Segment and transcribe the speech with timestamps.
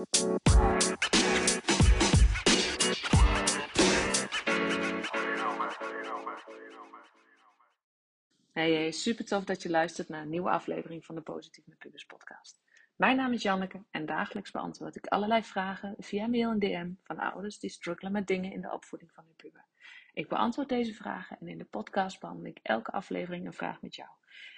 [0.00, 0.08] Hey,
[8.72, 12.04] hey, super tof dat je luistert naar een nieuwe aflevering van de Positief met Pubers
[12.04, 12.60] podcast.
[12.96, 17.18] Mijn naam is Janneke en dagelijks beantwoord ik allerlei vragen via mail en DM van
[17.18, 19.64] ouders die struggelen met dingen in de opvoeding van hun puber.
[20.12, 23.94] Ik beantwoord deze vragen en in de podcast behandel ik elke aflevering een vraag met
[23.94, 24.10] jou.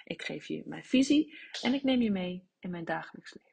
[0.03, 3.52] Ik geef je mijn visie en ik neem je mee in mijn dagelijks leven.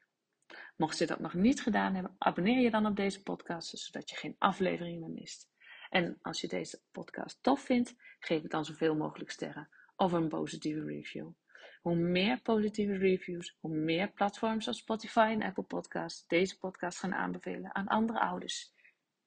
[0.81, 4.15] Mocht je dat nog niet gedaan hebben, abonneer je dan op deze podcast, zodat je
[4.15, 5.49] geen aflevering meer mist.
[5.89, 10.27] En als je deze podcast tof vindt, geef het dan zoveel mogelijk sterren of een
[10.27, 11.29] positieve review.
[11.81, 17.13] Hoe meer positieve reviews, hoe meer platforms als Spotify en Apple Podcasts deze podcast gaan
[17.13, 18.73] aanbevelen aan andere ouders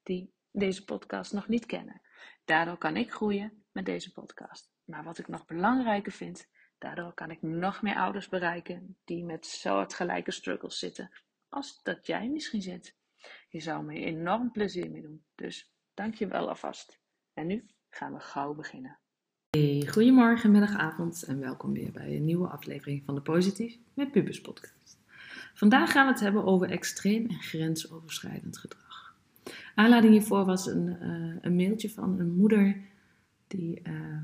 [0.02, 2.02] die deze podcast nog niet kennen.
[2.44, 4.72] Daardoor kan ik groeien met deze podcast.
[4.84, 9.46] Maar wat ik nog belangrijker vind, daardoor kan ik nog meer ouders bereiken die met
[9.46, 11.10] soortgelijke struggles zitten
[11.54, 12.94] als dat jij misschien zit.
[13.48, 15.24] Je zou me enorm plezier mee doen.
[15.34, 16.98] Dus dank je wel alvast.
[17.32, 18.98] En nu gaan we gauw beginnen.
[19.50, 24.10] Hey, goedemorgen, middag, avond en welkom weer bij een nieuwe aflevering van de Positief met
[24.10, 24.98] Pubers podcast.
[25.54, 29.16] Vandaag gaan we het hebben over extreem en grensoverschrijdend gedrag.
[29.74, 32.76] Aanleiding hiervoor was een, uh, een mailtje van een moeder
[33.46, 34.18] die, uh,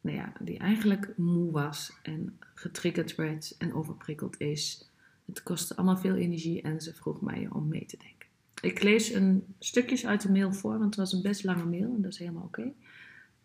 [0.00, 4.91] nou ja, die eigenlijk moe was en getriggerd werd en overprikkeld is.
[5.32, 8.28] Het kostte allemaal veel energie en ze vroeg mij om mee te denken.
[8.60, 11.94] Ik lees een stukjes uit de mail voor, want het was een best lange mail
[11.94, 12.72] en dat is helemaal oké.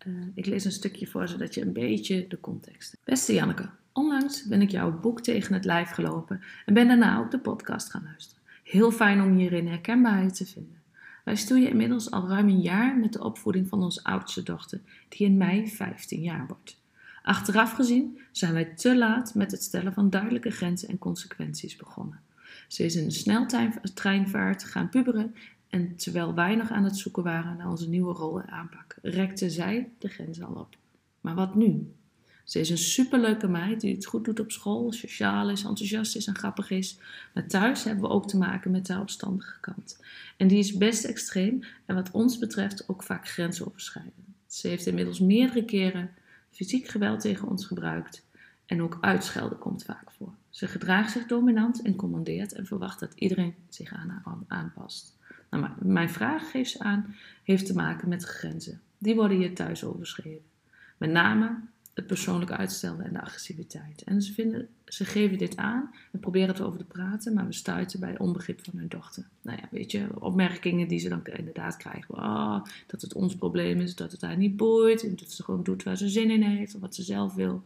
[0.07, 3.03] Uh, ik lees een stukje voor, zodat je een beetje de context hebt.
[3.03, 7.31] Beste Janneke, onlangs ben ik jouw boek tegen het lijf gelopen en ben daarna ook
[7.31, 8.43] de podcast gaan luisteren.
[8.63, 10.81] Heel fijn om hierin herkenbaarheid te vinden.
[11.23, 15.27] Wij stoeien inmiddels al ruim een jaar met de opvoeding van onze oudste dochter, die
[15.27, 16.81] in mei 15 jaar wordt.
[17.27, 22.19] Achteraf gezien zijn wij te laat met het stellen van duidelijke grenzen en consequenties begonnen.
[22.67, 25.35] Ze is in de sneltreinvaart gaan puberen
[25.69, 29.49] en terwijl wij nog aan het zoeken waren naar onze nieuwe rol en aanpak, rekte
[29.49, 30.75] zij de grens al op.
[31.21, 31.91] Maar wat nu?
[32.43, 36.27] Ze is een superleuke meid die het goed doet op school, sociaal is, enthousiast is
[36.27, 36.99] en grappig is.
[37.33, 39.99] Maar thuis hebben we ook te maken met haar opstandige kant.
[40.37, 44.13] En die is best extreem en wat ons betreft ook vaak grensoverschrijdend.
[44.47, 46.09] Ze heeft inmiddels meerdere keren
[46.51, 48.25] fysiek geweld tegen ons gebruikt
[48.65, 50.33] en ook uitschelden komt vaak voor.
[50.49, 55.17] Ze gedraagt zich dominant en commandeert en verwacht dat iedereen zich aan haar aanpast.
[55.49, 58.81] Nou, mijn vraag geeft ze aan, heeft te maken met grenzen.
[58.97, 60.45] Die worden hier thuis overschreden.
[60.97, 61.59] Met name
[61.97, 64.03] het persoonlijk uitstellen en de agressiviteit.
[64.03, 67.53] En ze, vinden, ze geven dit aan en proberen het over te praten, maar we
[67.53, 69.27] stuiten bij onbegrip van hun dochter.
[69.41, 72.15] Nou ja, weet je, opmerkingen die ze dan inderdaad krijgen.
[72.15, 75.63] Oh, dat het ons probleem is, dat het haar niet boeit, en dat ze gewoon
[75.63, 77.63] doet waar ze zin in heeft of wat ze zelf wil.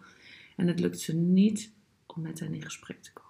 [0.56, 1.72] En het lukt ze niet
[2.06, 3.30] om met hen in gesprek te komen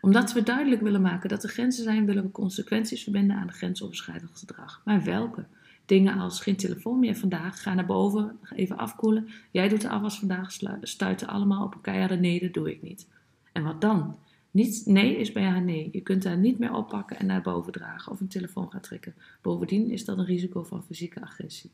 [0.00, 3.52] omdat we duidelijk willen maken dat er grenzen zijn, willen we consequenties verbinden aan de
[3.52, 4.82] grensoverschrijdend gedrag.
[4.84, 5.46] Maar welke?
[5.88, 9.28] Dingen als geen telefoon meer vandaag, ga naar boven, even afkoelen.
[9.50, 11.94] Jij doet de afwas vandaag, stuiten allemaal op elkaar.
[11.94, 13.06] Ja, nee, dat doe ik niet.
[13.52, 14.16] En wat dan?
[14.50, 15.88] Niet, nee is bij haar nee.
[15.92, 19.14] Je kunt haar niet meer oppakken en naar boven dragen of een telefoon gaan trekken.
[19.42, 21.70] Bovendien is dat een risico van fysieke agressie.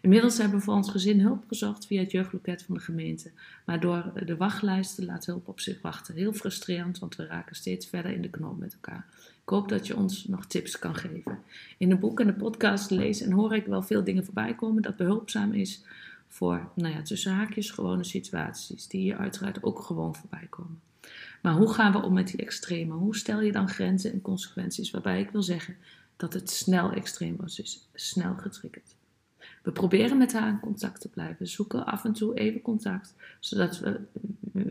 [0.00, 3.30] Inmiddels hebben we voor ons gezin hulp gezocht via het jeugdloket van de gemeente.
[3.64, 6.14] Maar door de wachtlijsten laat hulp op zich wachten.
[6.14, 9.06] Heel frustrerend, want we raken steeds verder in de knoop met elkaar.
[9.46, 11.38] Ik hoop dat je ons nog tips kan geven.
[11.78, 14.82] In de boek en de podcast lees en hoor ik wel veel dingen voorbij komen
[14.82, 15.82] dat behulpzaam is
[16.28, 18.86] voor, nou ja, tussen haakjes gewone situaties.
[18.86, 20.80] Die hier uiteraard ook gewoon voorbij komen.
[21.42, 22.94] Maar hoe gaan we om met die extreme?
[22.94, 24.90] Hoe stel je dan grenzen en consequenties?
[24.90, 25.76] Waarbij ik wil zeggen
[26.16, 28.94] dat het snel extreem was, dus snel getriggerd.
[29.62, 33.78] We proberen met haar in contact te blijven, zoeken af en toe even contact, zodat,
[33.78, 34.00] we,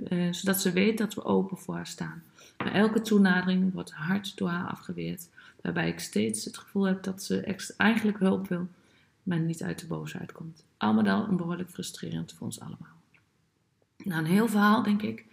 [0.09, 2.23] uh, zodat ze weet dat we open voor haar staan.
[2.57, 5.29] Maar elke toenadering wordt hard door haar afgeweerd,
[5.61, 8.67] waarbij ik steeds het gevoel heb dat ze eigenlijk hulp wil,
[9.23, 10.63] maar niet uit de boosheid komt.
[10.77, 12.95] Allemaal een behoorlijk frustrerend voor ons allemaal.
[13.97, 15.25] Nou, een heel verhaal denk ik,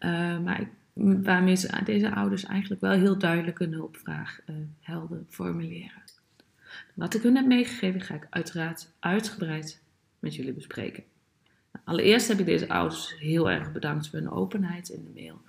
[0.00, 6.02] uh, maar waarmee ze, deze ouders eigenlijk wel heel duidelijk een hulpvraag uh, helder formuleren.
[6.94, 9.80] Wat ik hun heb meegegeven, ga ik uiteraard uitgebreid
[10.18, 11.04] met jullie bespreken.
[11.72, 15.40] Nou, allereerst heb ik deze ouders heel erg bedankt voor hun openheid in de mail.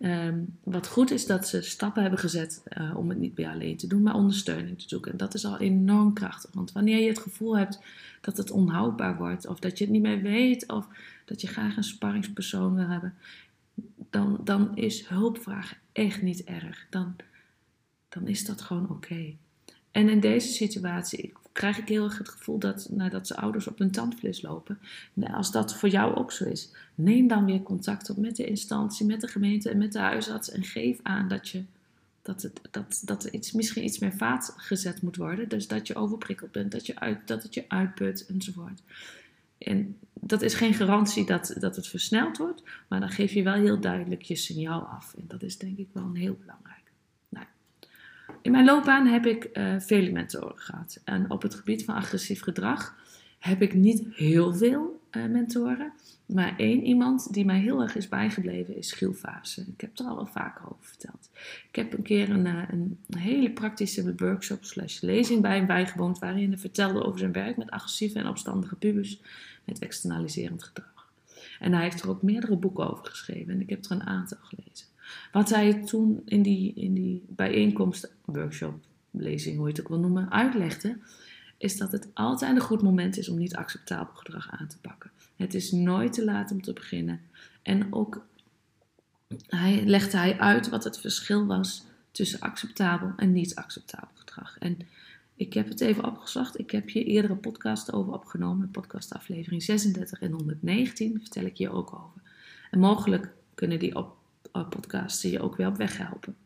[0.00, 3.76] Um, wat goed is dat ze stappen hebben gezet uh, om het niet meer alleen
[3.76, 5.12] te doen, maar ondersteuning te zoeken.
[5.12, 6.50] En dat is al enorm krachtig.
[6.52, 7.80] Want wanneer je het gevoel hebt
[8.20, 10.86] dat het onhoudbaar wordt, of dat je het niet meer weet, of
[11.24, 13.14] dat je graag een sparringspersoon wil hebben,
[14.10, 16.86] dan, dan is hulpvragen echt niet erg.
[16.90, 17.16] Dan,
[18.08, 19.34] dan is dat gewoon oké.
[19.90, 23.78] En in deze situatie krijg ik heel erg het gevoel dat nadat ze ouders op
[23.78, 24.78] hun tandvlees lopen,
[25.32, 29.06] als dat voor jou ook zo is, neem dan weer contact op met de instantie,
[29.06, 31.64] met de gemeente en met de huisarts en geef aan dat je
[32.22, 35.48] Dat, het, dat, dat er iets, misschien iets meer vaat gezet moet worden.
[35.48, 38.82] Dus dat je overprikkeld bent, dat, je uit, dat het je uitput enzovoort.
[39.58, 43.54] En dat is geen garantie dat, dat het versneld wordt, maar dan geef je wel
[43.54, 45.14] heel duidelijk je signaal af.
[45.14, 46.81] En dat is denk ik wel een heel belangrijk.
[48.42, 51.00] In mijn loopbaan heb ik uh, vele mentoren gehad.
[51.04, 52.96] En op het gebied van agressief gedrag
[53.38, 55.92] heb ik niet heel veel uh, mentoren.
[56.26, 59.14] Maar één iemand die mij heel erg is bijgebleven is Giel.
[59.54, 61.30] Ik heb het er al wel vaker over verteld.
[61.68, 66.18] Ik heb een keer een, eh, een hele praktische workshop slash lezing bij hem bijgewoond...
[66.18, 69.20] waarin hij vertelde over zijn werk met agressieve en opstandige pubers
[69.64, 71.10] met externaliserend gedrag.
[71.58, 74.38] En hij heeft er ook meerdere boeken over geschreven en ik heb er een aantal
[74.40, 74.86] gelezen.
[75.32, 78.74] Wat hij toen in die, in die bijeenkomst, workshop,
[79.10, 80.98] lezing, hoe je het ook wil noemen, uitlegde,
[81.58, 85.10] is dat het altijd een goed moment is om niet acceptabel gedrag aan te pakken.
[85.36, 87.20] Het is nooit te laat om te beginnen.
[87.62, 88.26] En ook
[89.46, 94.58] hij, legde hij uit wat het verschil was tussen acceptabel en niet acceptabel gedrag.
[94.58, 94.78] En
[95.34, 96.58] ik heb het even opgezocht.
[96.58, 98.70] Ik heb hier eerdere podcast over opgenomen.
[98.70, 102.20] Podcastaflevering 36 en 119 vertel ik hier ook over.
[102.70, 104.16] En mogelijk kunnen die op,
[104.52, 106.36] op podcasts je ook weer op weg helpen.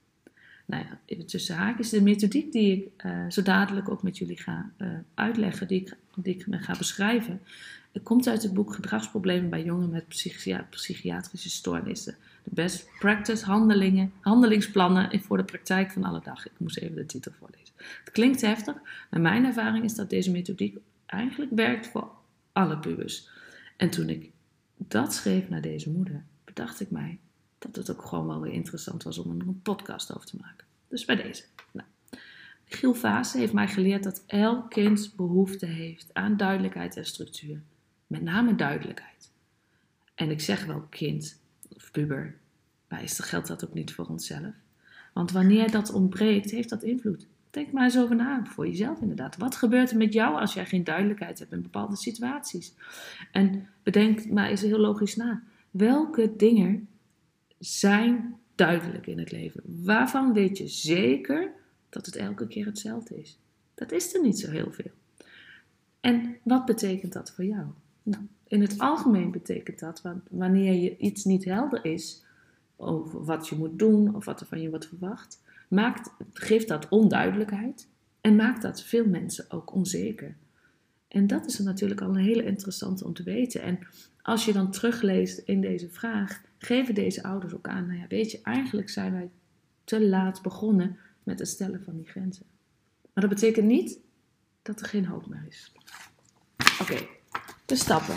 [0.67, 4.71] Nou ja, tussen haakjes, de methodiek die ik uh, zo dadelijk ook met jullie ga
[4.79, 7.41] uh, uitleggen, die ik, die ik me ga beschrijven,
[7.93, 10.09] het komt uit het boek Gedragsproblemen bij jongeren met
[10.69, 12.17] psychiatrische stoornissen.
[12.45, 16.47] De best practice handelingen, handelingsplannen voor de praktijk van alle dag.
[16.47, 17.75] Ik moest even de titel voorlezen.
[17.77, 18.75] Het klinkt heftig,
[19.11, 20.77] maar mijn ervaring is dat deze methodiek
[21.07, 22.11] eigenlijk werkt voor
[22.53, 23.29] alle pubers.
[23.77, 24.31] En toen ik
[24.77, 27.19] dat schreef naar deze moeder, bedacht ik mij
[27.67, 30.67] dat het ook gewoon wel weer interessant was om er een podcast over te maken.
[30.89, 31.45] Dus bij deze.
[31.71, 31.89] Nou.
[32.65, 37.63] Giel Vaassen heeft mij geleerd dat elk kind behoefte heeft aan duidelijkheid en structuur.
[38.07, 39.31] Met name duidelijkheid.
[40.15, 41.41] En ik zeg wel kind
[41.77, 42.37] of puber,
[42.89, 44.55] maar geldt dat ook niet voor onszelf.
[45.13, 47.27] Want wanneer dat ontbreekt, heeft dat invloed.
[47.51, 49.37] Denk maar eens over na, voor jezelf inderdaad.
[49.37, 52.75] Wat gebeurt er met jou als jij geen duidelijkheid hebt in bepaalde situaties?
[53.33, 55.43] En bedenk maar eens heel logisch na.
[55.71, 56.89] Welke dingen
[57.59, 59.63] zijn duidelijk in het leven?
[59.65, 61.51] Waarvan weet je zeker
[61.89, 63.39] dat het elke keer hetzelfde is?
[63.75, 64.91] Dat is er niet zo heel veel.
[66.01, 67.67] En wat betekent dat voor jou?
[68.03, 72.25] Nou, in het algemeen betekent dat wanneer je iets niet helder is
[72.77, 76.89] over wat je moet doen of wat er van je wordt verwacht, maakt, geeft dat
[76.89, 77.89] onduidelijkheid
[78.21, 80.37] en maakt dat veel mensen ook onzeker.
[81.09, 83.63] En dat is natuurlijk al een hele interessante om te weten.
[83.63, 83.79] En
[84.23, 88.31] als je dan terugleest in deze vraag, geven deze ouders ook aan, nou ja, weet
[88.31, 89.31] je, eigenlijk zijn wij
[89.85, 92.47] te laat begonnen met het stellen van die grenzen.
[93.13, 93.99] Maar dat betekent niet
[94.63, 95.73] dat er geen hoop meer is.
[96.81, 97.07] Oké,
[97.67, 98.17] de stappen.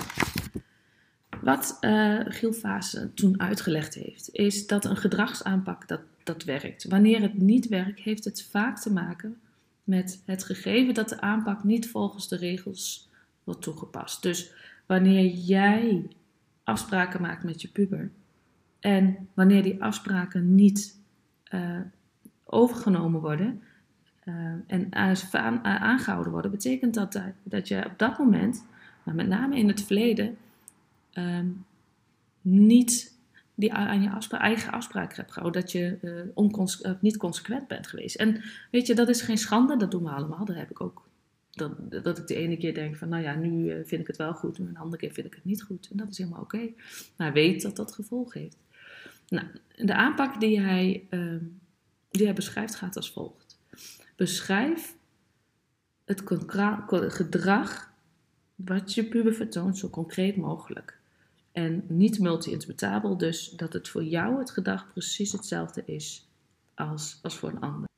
[1.41, 6.83] Wat uh, Giel Vaassen toen uitgelegd heeft, is dat een gedragsaanpak dat, dat werkt.
[6.83, 9.39] Wanneer het niet werkt, heeft het vaak te maken
[9.89, 13.09] met het gegeven dat de aanpak niet volgens de regels
[13.43, 14.21] wordt toegepast.
[14.21, 14.53] Dus
[14.85, 16.07] wanneer jij
[16.63, 18.11] afspraken maakt met je puber
[18.79, 20.99] en wanneer die afspraken niet
[21.53, 21.79] uh,
[22.43, 23.61] overgenomen worden
[24.23, 24.33] uh,
[24.67, 24.93] en
[25.63, 28.65] aangehouden worden, betekent dat dat je op dat moment
[29.03, 30.37] maar met name in het verleden,
[31.13, 31.65] um,
[32.41, 33.18] niet
[33.59, 35.61] die aan je afspraak, eigen afspraak hebt gehouden.
[35.61, 35.97] Dat je
[36.85, 38.15] uh, niet consequent bent geweest.
[38.15, 38.41] En
[38.71, 40.45] weet je, dat is geen schande, dat doen we allemaal.
[40.45, 41.07] Daar heb ik ook.
[41.51, 44.17] Dat, dat ik de ene keer denk van, nou ja, nu eh, vind ik het
[44.17, 44.57] wel goed.
[44.57, 45.87] En de andere keer vind ik het niet goed.
[45.91, 46.69] En dat is helemaal oké.
[47.17, 48.57] Maar weet dat dat gevolg heeft.
[49.27, 51.35] Nou, de aanpak die hij, uh,
[52.09, 53.59] die hij beschrijft gaat als volgt.
[54.15, 54.95] Beschrijf
[56.05, 56.21] het
[57.13, 57.91] gedrag
[58.55, 60.98] wat je puber vertoont zo concreet mogelijk.
[61.59, 66.29] En niet multi-interpretabel, dus dat het voor jou het gedrag precies hetzelfde is
[66.73, 67.89] als, als voor een ander.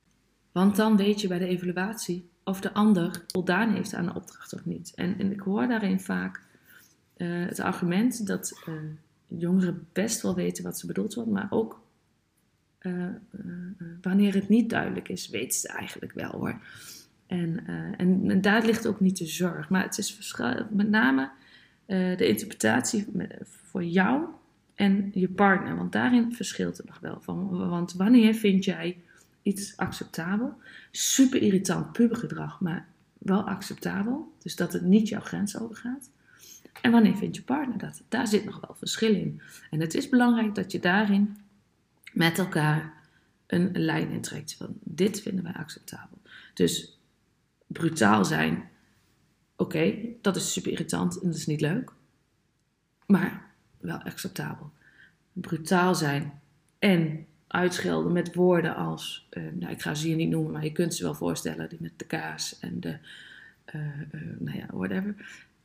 [0.52, 4.54] Want dan weet je bij de evaluatie of de ander voldaan heeft aan de opdracht
[4.54, 4.92] of niet.
[4.94, 6.40] En, en ik hoor daarin vaak
[7.16, 8.74] uh, het argument dat uh,
[9.26, 11.80] jongeren best wel weten wat ze bedoeld wordt, maar ook
[12.80, 13.06] uh,
[14.02, 16.60] wanneer het niet duidelijk is, weten ze eigenlijk wel hoor.
[17.26, 19.68] En, uh, en, daar ligt ook niet de zorg.
[19.68, 20.36] Maar het is
[20.70, 21.30] met name
[21.86, 23.06] uh, de interpretatie
[23.40, 24.24] voor jou
[24.74, 25.76] en je partner.
[25.76, 27.68] Want daarin verschilt het nog wel van.
[27.68, 28.98] Want wanneer vind jij
[29.42, 30.54] iets acceptabel?
[30.90, 32.86] Super irritant pubergedrag, maar
[33.18, 34.32] wel acceptabel.
[34.38, 36.10] Dus dat het niet jouw grens overgaat.
[36.80, 38.02] En wanneer vindt je partner dat?
[38.08, 39.40] Daar zit nog wel verschil in.
[39.70, 41.36] En het is belangrijk dat je daarin
[42.12, 42.92] met elkaar
[43.46, 44.54] een lijn intrekt.
[44.54, 46.18] Van dit vinden wij acceptabel.
[46.54, 46.98] Dus
[47.66, 48.68] brutaal zijn,
[49.62, 51.92] oké, dat is super irritant en dat is niet leuk,
[53.06, 53.50] maar
[53.80, 54.70] wel acceptabel.
[55.32, 56.40] Brutaal zijn
[56.78, 60.72] en uitschelden met woorden als, eh, nou, ik ga ze hier niet noemen, maar je
[60.72, 62.98] kunt ze wel voorstellen, die met de kaas en de,
[63.74, 63.80] uh,
[64.38, 65.14] nou ja, whatever.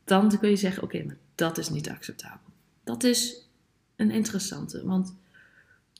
[0.04, 2.52] Dan kun je zeggen, oké, maar dat is niet acceptabel.
[2.84, 3.48] Dat is
[3.96, 5.14] een interessante, want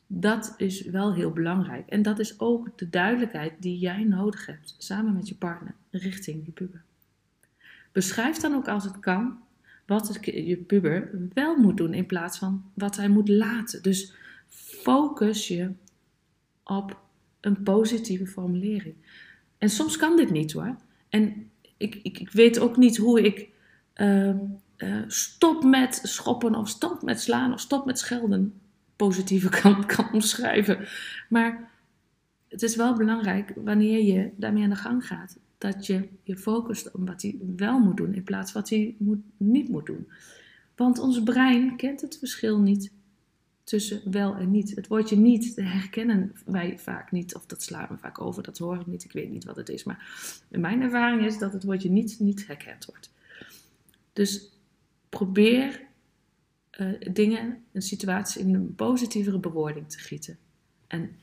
[0.07, 1.89] dat is wel heel belangrijk.
[1.89, 6.45] En dat is ook de duidelijkheid die jij nodig hebt, samen met je partner, richting
[6.45, 6.83] je puber.
[7.93, 9.39] Beschrijf dan ook als het kan
[9.87, 13.83] wat je puber wel moet doen in plaats van wat hij moet laten.
[13.83, 14.15] Dus
[14.49, 15.71] focus je
[16.65, 17.01] op
[17.41, 18.95] een positieve formulering.
[19.59, 20.77] En soms kan dit niet hoor.
[21.09, 23.49] En ik, ik, ik weet ook niet hoe ik
[23.97, 24.29] uh,
[24.77, 28.61] uh, stop met schoppen of stop met slaan of stop met schelden
[28.97, 29.49] positieve
[29.87, 30.89] kan omschrijven.
[31.29, 31.71] Maar
[32.49, 36.91] het is wel belangrijk wanneer je daarmee aan de gang gaat, dat je je focust
[36.91, 40.09] op wat hij wel moet doen in plaats van wat hij moet, niet moet doen.
[40.77, 42.93] Want ons brein kent het verschil niet
[43.65, 44.75] tussen wel en niet.
[44.77, 48.85] Het woordje niet herkennen wij vaak niet, of dat slaan we vaak over, dat horen
[48.85, 49.85] we niet, ik weet niet wat het is.
[49.85, 50.09] Maar
[50.49, 53.11] mijn ervaring is dat het woordje niet niet herkend wordt.
[54.13, 54.51] Dus
[55.09, 55.87] probeer
[56.81, 60.39] uh, dingen, een situatie in een positievere bewoording te gieten.
[60.87, 61.17] En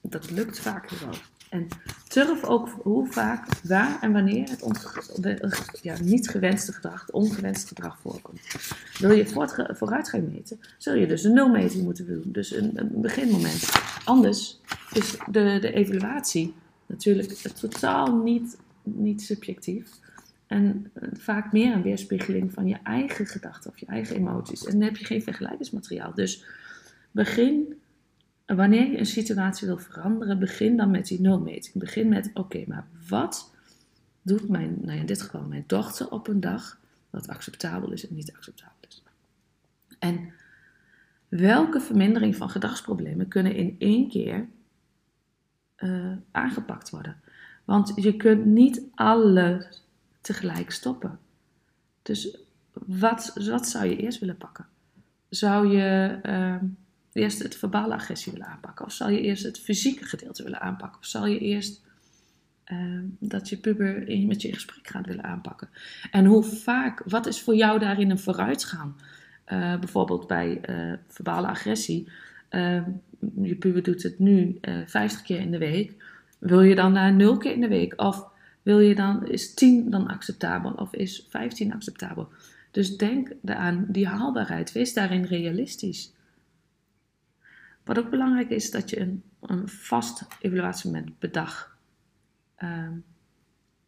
[0.00, 1.14] dat lukt vaak wel.
[1.50, 1.68] En
[2.08, 7.98] durf ook hoe vaak, waar en wanneer het ja, niet gewenste gedrag, het ongewenste gedrag
[8.00, 8.40] voorkomt.
[8.98, 9.26] Wil je
[9.74, 12.22] vooruitgang meten, zul je dus een nulmeting moeten doen.
[12.26, 13.68] Dus een, een beginmoment.
[14.04, 14.60] Anders
[14.92, 16.54] is de, de evaluatie
[16.86, 19.88] natuurlijk totaal niet, niet subjectief.
[20.46, 24.64] En vaak meer een weerspiegeling van je eigen gedachten of je eigen emoties.
[24.64, 26.14] En dan heb je geen vergelijkingsmateriaal.
[26.14, 26.44] Dus
[27.10, 27.77] begin
[28.56, 31.74] wanneer je een situatie wil veranderen, begin dan met die nulmeting.
[31.74, 33.54] Begin met, oké, maar wat
[34.22, 36.78] doet mijn, nou in dit geval mijn dochter op een dag,
[37.10, 39.02] wat acceptabel is en niet acceptabel is.
[39.98, 40.32] En
[41.28, 44.46] welke vermindering van gedragsproblemen kunnen in één keer
[45.78, 47.20] uh, aangepakt worden?
[47.64, 49.82] Want je kunt niet alles
[50.20, 51.18] tegelijk stoppen.
[52.02, 52.38] Dus
[52.72, 54.66] wat, wat zou je eerst willen pakken?
[55.28, 56.18] Zou je...
[56.26, 56.70] Uh,
[57.18, 58.84] eerst het verbale agressie willen aanpakken?
[58.84, 61.00] Of zal je eerst het fysieke gedeelte willen aanpakken?
[61.00, 61.82] Of zal je eerst
[62.66, 65.68] uh, dat je puber in, met je in gesprek gaat willen aanpakken?
[66.10, 68.92] En hoe vaak, wat is voor jou daarin een vooruitgang?
[69.52, 72.08] Uh, bijvoorbeeld bij uh, verbale agressie.
[72.48, 72.90] Ehm,
[73.42, 75.94] je puber doet het nu 50 keer in de week.
[76.38, 78.00] Wil je dan naar 0 keer in de week?
[78.00, 78.26] Of
[78.62, 80.70] wil je dan, is 10 dan acceptabel?
[80.70, 82.28] Of is 15 acceptabel?
[82.70, 84.72] Dus denk aan die haalbaarheid.
[84.72, 86.12] Wees daarin realistisch.
[87.88, 91.76] Wat ook belangrijk is, dat je een, een vast evaluatiemoment per dag
[92.62, 92.88] uh,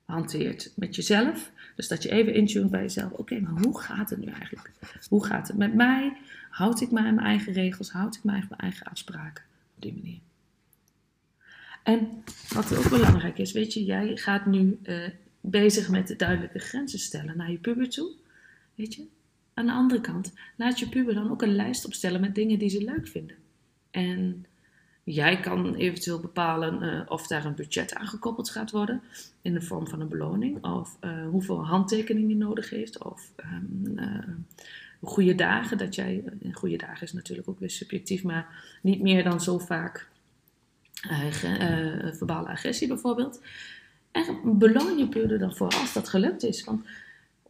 [0.05, 1.51] hanteert met jezelf.
[1.77, 3.13] Dus dat je even intunt bij jezelf.
[3.13, 4.71] Oké, maar hoe gaat het nu eigenlijk?
[5.09, 6.17] Hoe gaat het met mij?
[6.51, 7.91] Houd ik mij aan mijn eigen regels?
[7.91, 9.45] Houd ik mij aan mijn eigen afspraken?
[9.75, 10.19] Op die manier.
[11.83, 15.09] En wat ook belangrijk is, weet je, jij gaat nu uh,
[15.41, 18.11] bezig met duidelijke grenzen stellen naar je puber toe.
[18.75, 19.07] Weet je?
[19.55, 22.69] Aan de andere kant, laat je puber dan ook een lijst opstellen met dingen die
[22.69, 23.37] ze leuk vinden.
[23.91, 24.47] En
[25.05, 29.03] jij kan eventueel bepalen uh, of daar een budget aan gekoppeld gaat worden
[29.43, 33.99] in de vorm van een beloning, of uh, hoeveel handtekeningen je nodig heeft, of um,
[33.99, 34.19] uh,
[35.03, 35.79] goede dagen.
[35.79, 40.09] Dat jij, goede dagen is natuurlijk ook weer subjectief, maar niet meer dan zo vaak
[42.13, 43.41] verbale agressie bijvoorbeeld.
[44.11, 46.65] En beloon je puber dan voor als dat gelukt is.
[46.65, 46.87] Want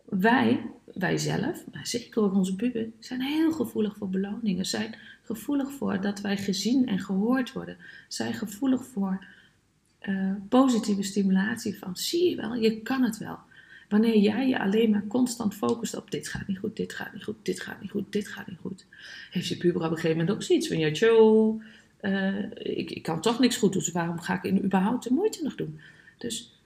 [0.04, 0.62] wij,
[0.94, 4.66] wij zelf, maar zeker ook onze puber, zijn heel gevoelig voor beloningen.
[4.66, 4.94] Zijn
[5.34, 7.76] gevoelig voor dat wij gezien en gehoord worden.
[8.08, 9.24] Zijn gevoelig voor
[10.08, 13.38] uh, positieve stimulatie van zie je wel, je kan het wel.
[13.88, 17.22] Wanneer jij je alleen maar constant focust op dit gaat niet goed, dit gaat niet
[17.22, 18.86] goed, dit gaat niet goed, dit gaat niet goed.
[19.30, 21.54] Heeft je puber op een gegeven moment ook zoiets van ja, chill,
[22.00, 25.12] uh, ik, ik kan toch niks goed doen, dus waarom ga ik in überhaupt de
[25.12, 25.80] moeite nog doen?
[26.18, 26.60] Dus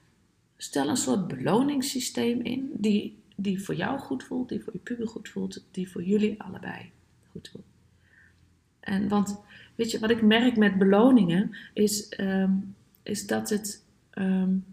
[0.56, 5.08] stel een soort beloningssysteem in die, die voor jou goed voelt, die voor je puber
[5.08, 6.90] goed voelt, die voor jullie allebei
[7.30, 7.73] goed voelt.
[8.84, 9.40] En, want
[9.74, 13.84] weet je, wat ik merk met beloningen is, um, is dat het,
[14.18, 14.64] um,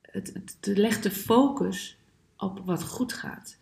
[0.00, 1.96] het, het, legt de focus
[2.36, 3.56] op wat goed gaat.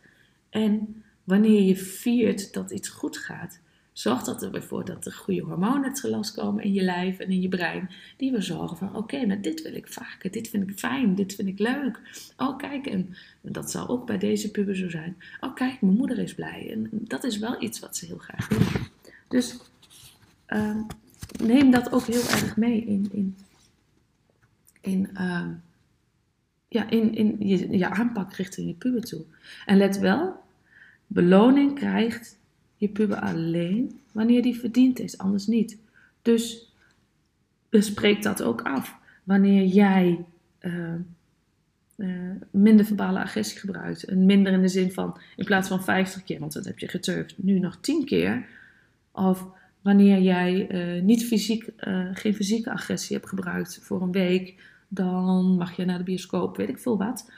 [0.50, 3.60] En wanneer je viert dat iets goed gaat,
[4.00, 7.30] zorgt dat er voor dat er goede hormonen te last komen in je lijf en
[7.30, 7.90] in je brein.
[8.16, 11.34] Die we zorgen van, oké, maar dit wil ik vaker, dit vind ik fijn, dit
[11.34, 12.00] vind ik leuk.
[12.36, 15.16] Oh, kijk, en dat zal ook bij deze puber zo zijn.
[15.40, 16.70] Oh, kijk, mijn moeder is blij.
[16.72, 18.88] En dat is wel iets wat ze heel graag willen.
[19.28, 19.58] Dus
[20.48, 20.76] uh,
[21.44, 23.36] neem dat ook heel erg mee in, in,
[24.80, 25.48] in, uh,
[26.68, 29.24] ja, in, in je, je aanpak richting je puber toe.
[29.66, 30.34] En let wel,
[31.06, 32.38] beloning krijgt
[32.80, 35.78] je puber alleen wanneer die verdiend is, anders niet.
[36.22, 36.72] Dus
[37.68, 38.96] bespreek dat ook af.
[39.24, 40.24] Wanneer jij
[40.60, 40.94] uh,
[41.96, 44.04] uh, minder verbale agressie gebruikt.
[44.04, 46.88] En minder in de zin van, in plaats van 50 keer, want dat heb je
[46.88, 48.46] geturfd, nu nog 10 keer.
[49.12, 49.46] Of
[49.80, 51.68] wanneer jij uh, niet fysiek,
[52.12, 56.68] geen fysieke agressie hebt gebruikt voor een week, dan mag je naar de bioscoop, weet
[56.68, 57.30] ik veel wat.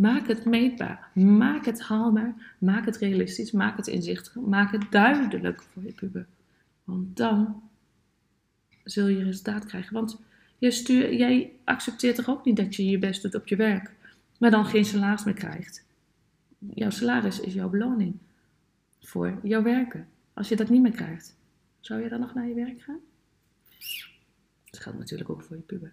[0.00, 5.62] Maak het meetbaar, maak het haalbaar, maak het realistisch, maak het inzichtig, maak het duidelijk
[5.62, 6.26] voor je puber.
[6.84, 7.62] Want dan
[8.84, 9.94] zul je resultaat krijgen.
[9.94, 10.20] Want
[10.58, 13.92] jij, accepteert toch ook niet dat je je best doet op je werk,
[14.38, 15.84] maar dan geen salaris meer krijgt.
[16.58, 18.18] Jouw salaris is jouw beloning
[19.00, 20.08] voor jouw werken.
[20.32, 21.36] Als je dat niet meer krijgt,
[21.80, 23.00] zou je dan nog naar je werk gaan?
[24.70, 25.92] Dat geldt natuurlijk ook voor je puber.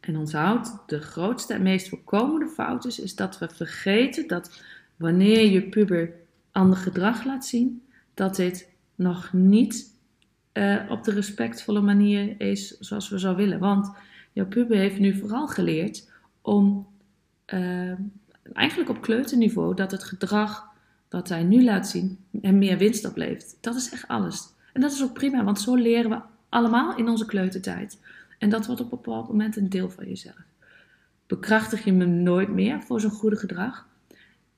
[0.00, 4.62] En onthoud, de grootste en meest voorkomende fout is, is dat we vergeten dat
[4.96, 6.12] wanneer je puber
[6.52, 7.82] ander gedrag laat zien,
[8.14, 9.96] dat dit nog niet
[10.52, 13.58] uh, op de respectvolle manier is zoals we zou willen.
[13.58, 13.92] Want
[14.32, 16.10] jouw puber heeft nu vooral geleerd
[16.42, 16.86] om,
[17.46, 17.92] uh,
[18.52, 20.66] eigenlijk op kleuterniveau, dat het gedrag
[21.08, 23.56] dat hij nu laat zien hem meer winst oplevert.
[23.60, 24.48] Dat is echt alles.
[24.72, 28.00] En dat is ook prima, want zo leren we allemaal in onze kleutertijd.
[28.38, 30.42] En dat wordt op een bepaald moment een deel van jezelf.
[31.26, 33.86] Bekrachtig je hem nooit meer voor zo'n goede gedrag,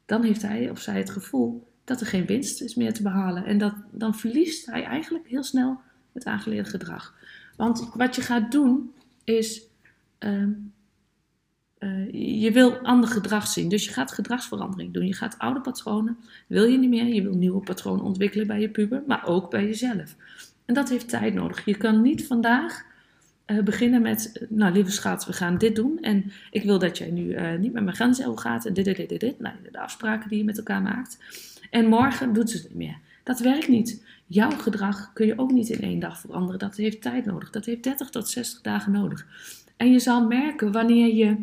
[0.06, 3.44] dan heeft hij of zij het gevoel dat er geen winst is meer te behalen.
[3.44, 5.80] En dat, dan verliest hij eigenlijk heel snel
[6.12, 7.14] het aangeleerde gedrag.
[7.56, 8.92] Want wat je gaat doen
[9.24, 9.62] is.
[10.18, 10.46] Uh,
[11.78, 13.68] uh, je wil ander gedrag zien.
[13.68, 15.06] Dus je gaat gedragsverandering doen.
[15.06, 17.06] Je gaat oude patronen, wil je niet meer.
[17.06, 20.16] Je wil nieuwe patronen ontwikkelen bij je puber, maar ook bij jezelf.
[20.64, 21.64] En dat heeft tijd nodig.
[21.64, 22.84] Je kan niet vandaag
[23.50, 25.98] uh, beginnen met, nou lieve schat, we gaan dit doen.
[26.00, 29.08] En ik wil dat jij nu uh, niet met mijn grenzen gaat en dit, dit,
[29.08, 29.40] dit, dit.
[29.40, 31.18] Nou, de afspraken die je met elkaar maakt.
[31.70, 32.98] En morgen doet ze het niet meer.
[33.24, 34.04] Dat werkt niet.
[34.26, 36.58] Jouw gedrag kun je ook niet in één dag veranderen.
[36.58, 37.50] Dat heeft tijd nodig.
[37.50, 39.26] Dat heeft 30 tot 60 dagen nodig.
[39.76, 41.36] En je zal merken wanneer je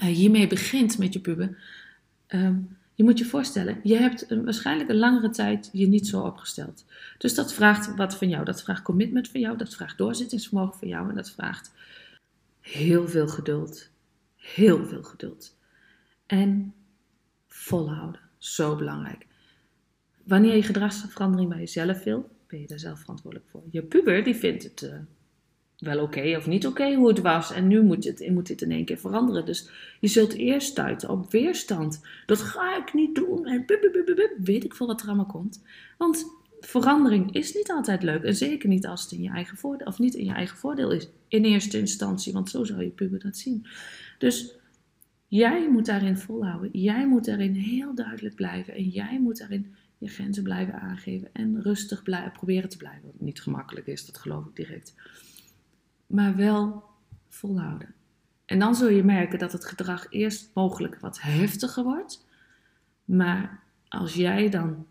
[0.00, 1.56] hiermee begint met je puber.
[2.28, 6.84] Um, je moet je voorstellen, je hebt waarschijnlijk een langere tijd je niet zo opgesteld.
[7.18, 8.44] Dus dat vraagt wat van jou.
[8.44, 11.72] Dat vraagt commitment van jou, dat vraagt doorzettingsvermogen van jou en dat vraagt
[12.60, 13.90] heel veel geduld.
[14.36, 15.56] Heel veel geduld.
[16.26, 16.74] En
[17.48, 18.20] volhouden.
[18.38, 19.26] Zo belangrijk.
[20.24, 23.62] Wanneer je gedragsverandering bij jezelf wil, ben je daar zelf verantwoordelijk voor.
[23.70, 24.94] Je puber die vindt het uh,
[25.78, 27.52] wel oké of niet oké hoe het was.
[27.52, 29.46] En nu moet, het, moet dit in één keer veranderen.
[29.46, 32.00] Dus je zult eerst stuiten op weerstand.
[32.26, 33.46] Dat ga ik niet doen.
[33.46, 33.64] En
[34.38, 35.62] weet ik veel wat er allemaal komt.
[35.98, 36.26] Want
[36.60, 38.22] verandering is niet altijd leuk.
[38.22, 40.90] En zeker niet als het in je eigen voordeel, of niet in je eigen voordeel
[40.90, 41.08] is.
[41.28, 43.66] In eerste instantie, want zo zou je puber dat zien.
[44.18, 44.54] Dus
[45.28, 46.70] jij moet daarin volhouden.
[46.72, 48.74] Jij moet daarin heel duidelijk blijven.
[48.74, 51.28] En jij moet daarin je grenzen blijven aangeven.
[51.32, 53.02] En rustig blijven, proberen te blijven.
[53.04, 54.94] Wat niet gemakkelijk is, dat geloof ik direct
[56.14, 56.82] maar wel
[57.28, 57.94] volhouden.
[58.44, 62.26] En dan zul je merken dat het gedrag eerst mogelijk wat heftiger wordt.
[63.04, 64.86] Maar als jij dan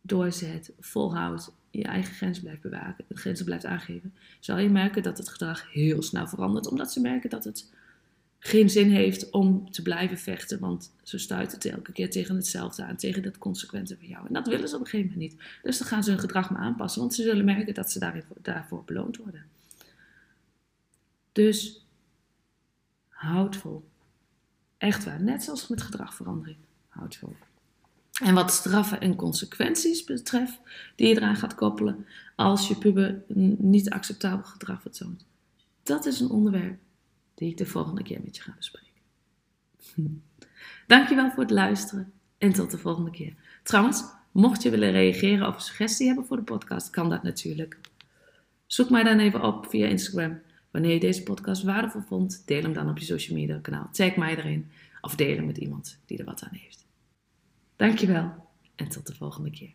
[0.00, 5.18] doorzet, volhoudt, je eigen grens blijft bewaken, de grenzen blijft aangeven, zal je merken dat
[5.18, 6.68] het gedrag heel snel verandert.
[6.68, 7.72] Omdat ze merken dat het
[8.38, 12.96] geen zin heeft om te blijven vechten, want ze stuiten elke keer tegen hetzelfde aan,
[12.96, 14.26] tegen dat consequente van jou.
[14.26, 15.42] En dat willen ze op een gegeven moment niet.
[15.62, 18.82] Dus dan gaan ze hun gedrag maar aanpassen, want ze zullen merken dat ze daarvoor
[18.84, 19.44] beloond worden.
[21.32, 21.86] Dus
[23.08, 23.88] houd vol.
[24.78, 26.58] Echt waar, net zoals met gedragverandering.
[26.88, 27.36] Houd vol.
[28.22, 30.60] En wat straffen en consequenties betreft,
[30.96, 33.22] die je eraan gaat koppelen als je puber
[33.58, 35.24] niet acceptabel gedrag vertoont.
[35.82, 36.78] Dat is een onderwerp
[37.34, 38.88] die ik de volgende keer met je ga bespreken.
[40.86, 43.34] Dankjewel voor het luisteren en tot de volgende keer.
[43.62, 47.78] Trouwens, mocht je willen reageren of een suggestie hebben voor de podcast, kan dat natuurlijk.
[48.66, 52.72] Zoek mij dan even op via Instagram Wanneer je deze podcast waardevol vond, deel hem
[52.72, 53.88] dan op je social media kanaal.
[53.92, 56.86] Tag mij erin of deel hem met iemand die er wat aan heeft.
[57.76, 59.72] Dankjewel en tot de volgende keer.